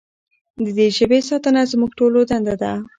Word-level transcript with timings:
د 0.63 0.65
دې 0.77 0.87
ژبې 0.97 1.19
ساتنه 1.29 1.61
زموږ 1.71 1.91
ټولو 1.99 2.19
دنده 2.29 2.55
ده. 2.61 2.71